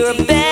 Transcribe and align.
you're 0.00 0.08
a 0.12 0.24
bad 0.24 0.49